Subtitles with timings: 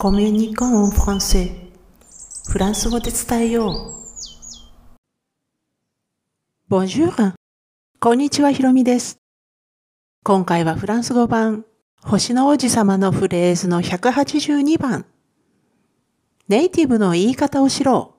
[0.00, 1.50] コミュニコンフランセ
[2.48, 3.94] フランス語で伝えよう。
[6.72, 7.34] Bonjour!
[7.98, 9.18] こんにちは、ひろみです。
[10.22, 11.64] 今回はフランス語版、
[12.00, 15.04] 星の王子様のフレーズの182番。
[16.46, 18.14] ネイティブの言い方を知ろ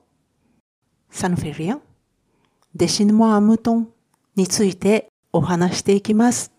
[1.10, 1.16] う。
[1.16, 1.82] サンフェリアン、
[2.74, 3.88] デシヌモアムトン
[4.36, 6.52] についてお話していきます。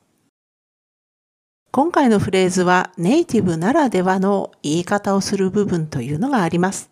[1.72, 6.92] 今回のフレーズはネイティブならではの言い方をする部分というのがあります。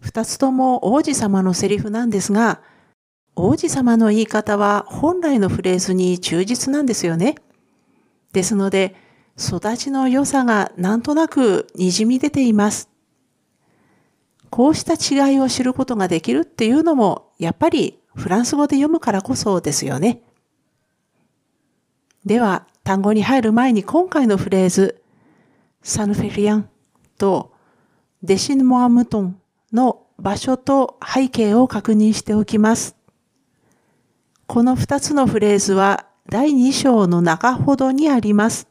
[0.00, 2.60] 二つとも王子様のセリフなんですが、
[3.36, 7.36] 王子様の言い方は本来のフレーズに忠実なんですよね。
[8.32, 8.96] ですので、
[9.38, 12.90] 育ちの良さがなんとなく滲み出ています。
[14.50, 20.22] こうした違いを知ることができるっていうのも、やっぱりフランス語で読むからこそですよね。
[22.24, 25.02] では、単語に入る前に今回のフレーズ、
[25.82, 26.68] サヌフェリアン
[27.18, 27.52] と
[28.22, 29.40] デシヌモアムトン
[29.72, 32.94] の場所と背景を確認しておきます。
[34.46, 38.68] この二つのフレーズは第2章の中ほどにあります。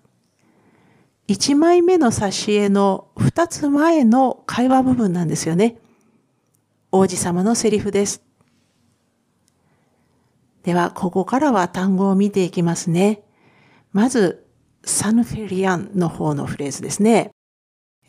[1.27, 5.75] 1枚目の挿絵の2つ前の会話部分なんですよね。
[6.93, 8.23] 王子様のセリフです。
[10.63, 13.24] では、ここからは単語を見ていきますね。
[13.95, 14.45] まず、
[14.83, 17.31] サンフェリアンの方のフレーズですね。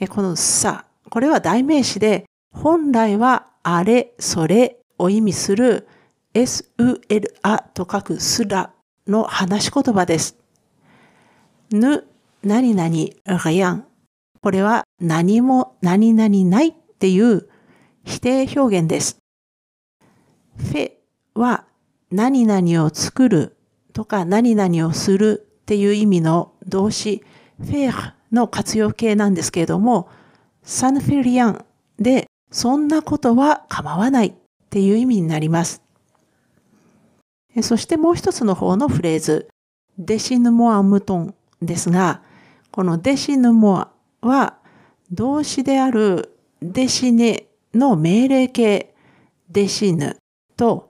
[0.09, 5.87] このさ、これは代名詞で、本来はあれ、それを意味する
[6.35, 8.73] s-u-l-a と書くすら
[9.07, 10.37] の話し言葉です。
[11.71, 12.05] ぬ、
[12.43, 13.87] 何々、リアン。
[14.43, 17.49] これは何も何々ないっていう
[18.05, 19.19] 否定表現です。
[20.57, 20.91] フェ
[21.37, 21.65] は
[22.11, 23.57] 何々を作る
[23.93, 27.25] とか何々をするっていう意味の動詞、
[27.59, 30.09] フェーの活用形なんですけれども、
[30.63, 31.65] サンフェリアン
[31.99, 34.33] で、そんなことは構わないっ
[34.71, 35.83] ていう意味になります。
[37.63, 39.49] そしてもう一つの方のフレーズ、
[39.99, 42.23] デシヌモアムトンですが、
[42.71, 43.91] このデシヌモア
[44.21, 44.59] は
[45.11, 48.95] 動詞であるデシネの命令形
[49.51, 50.17] デシヌ
[50.57, 50.86] と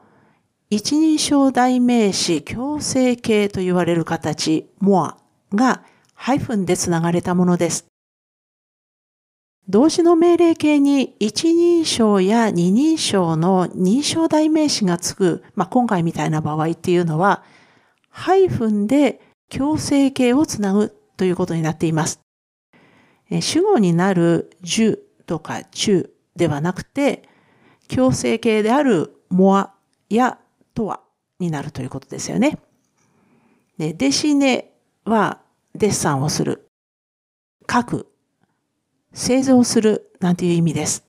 [0.77, 5.17] 一人称代名詞強制形と言われる形、モア
[5.55, 5.83] が
[6.13, 7.87] ハイフンでつながれたものです。
[9.71, 17.43] 動詞の命令形に一人称や二人称の認証代名詞がつく、まあ、今回みたいな場合っていうのは、
[18.11, 22.21] ハイフンで強制形をつなぐということになっています。
[23.41, 27.27] 主語になる樹とか中ではなくて、
[27.89, 29.73] 強制形であるモア
[30.11, 30.39] や
[30.77, 31.01] とは
[31.41, 32.59] になるということですよね。
[33.79, 34.71] で、デシネ
[35.05, 35.41] は
[35.75, 36.69] デッサンをする、
[37.71, 38.07] 書く、
[39.13, 41.05] 製造するなんていう意味です。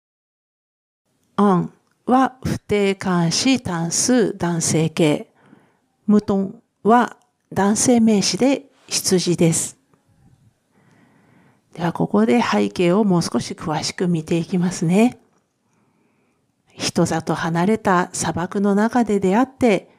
[1.36, 1.74] アン
[2.06, 5.28] は不定冠詞単数男性形。
[6.08, 7.18] 無トンは
[7.52, 9.78] 男性名詞で羊です。
[11.74, 15.20] ではここで背景をもう少し詳しく見ていきますね。
[16.78, 19.90] 人里離れた砂漠の中で出会って、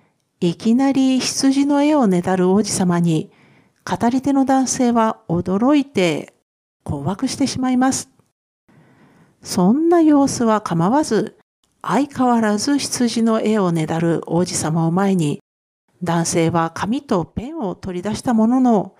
[0.41, 3.31] いきなり羊の絵をねだる王子様に、
[3.85, 6.35] 語り手の男性は驚いて
[6.85, 8.11] 困惑してしまいます。
[9.43, 11.37] そんな様子は構わず、
[11.83, 15.41] 相変わらず羊の絵をねだる王子様を前に、
[16.03, 18.95] 男性は紙とペンを取り出したものの、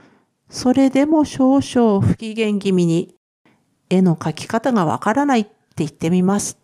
[0.51, 3.15] それでも少々不機嫌気味に、
[3.89, 6.59] 絵の描き方がわからないって言ってみます。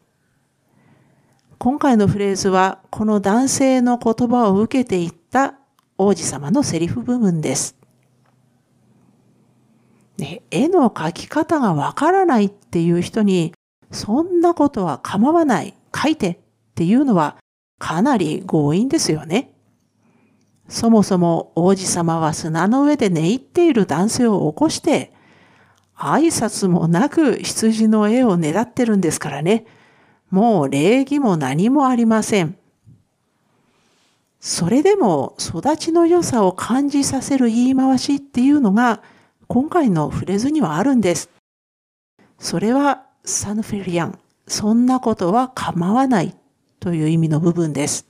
[1.59, 5.55] 今回のフレーズはこの男性の言葉を受けていった
[5.99, 7.77] 王子様のセリフ部分です。
[10.19, 13.53] ね、絵の描き方がわからないっていう人に、
[13.91, 16.39] そんなことは構わない、書いてっ
[16.75, 17.37] ていうのは
[17.79, 19.53] かなり強引ですよね。
[20.69, 25.13] そもそも王子様は砂の上で寝入っている男性を起こして、
[25.97, 29.67] 挨拶もなく羊の絵をねだってるんですからね。
[30.35, 32.57] もう礼儀も何もありません。
[34.41, 39.01] それでも育ちの良さを感じさせる言い回しっていうのが
[39.47, 41.31] 今回のフレーズにはあるんです。
[42.41, 46.35] それはサヌフェリアン、そんなことは構わない
[46.81, 48.05] という意味の部分です。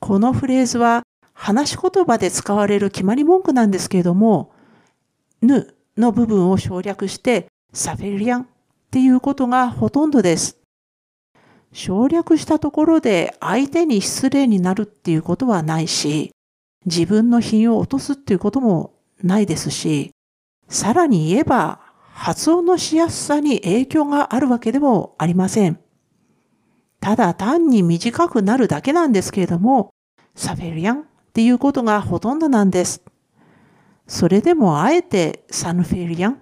[0.00, 4.50] このフレーズは話し言葉で使われる決まり文句なんですけれども、
[5.40, 8.48] ぬの部分を省略してサフェリアン
[8.96, 10.56] っていうことがほとんどです。
[11.70, 16.30] 省略したところで相手に失礼になるっていうことはないし、
[16.86, 20.12] 自分の品を落とすっていうこともないですし、
[20.70, 21.80] さらに言えば
[22.14, 25.78] 発音のしやすさに影響があるわけでもありません。
[26.98, 29.90] ただ単に短くなるだけなんですけれども、
[30.34, 31.04] サフェリアンっ
[31.34, 33.02] ていうことがほとんどなんです。
[34.06, 36.36] それでもあえてサヌフェリアンっ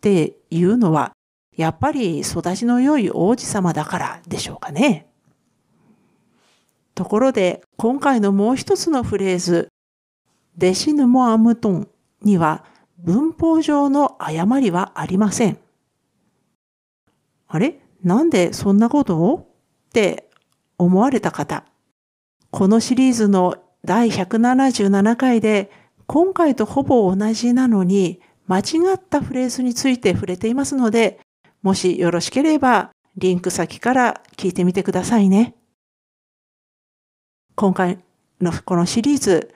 [0.00, 1.10] ていうのは、
[1.58, 5.08] やっぱり育ちの良い王子様だからでしょうかね。
[6.94, 9.68] ところで、今回のもう一つのフレーズ、
[10.56, 11.88] デシヌモアムトン
[12.22, 12.64] には
[12.98, 15.58] 文法上の誤りはありません。
[17.48, 17.80] あれ？
[18.04, 19.48] なんでそんなことを？
[19.88, 20.30] って
[20.78, 21.64] 思われた方。
[22.52, 25.72] このシリーズの第177回で
[26.06, 28.62] 今回とほぼ同じなのに間違
[28.94, 31.18] ったフレーズについて触れていますので、
[31.62, 35.54] もしよろしければリンク先から聞いてみてくださいね。
[37.56, 37.98] 今回
[38.40, 39.52] のこのシリーズ、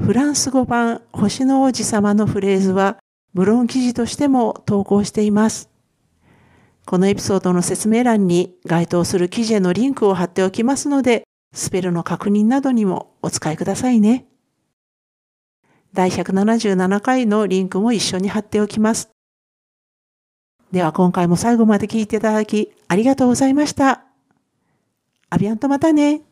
[0.00, 2.98] フランス語版星の王子様のフレーズは
[3.34, 5.70] ブログ記事としても投稿しています。
[6.84, 11.24] このエピソードの説明欄に該当する記事へのリンクを貼っておきますので、
[11.54, 14.26] スペルの確認などにもお使いくださいね。
[15.92, 19.10] 第177回のリンクも一緒に貼っておきます。
[20.72, 24.02] では今回も最後まで聞いていただきありがとうございました。
[25.30, 26.27] アビアンとまたね。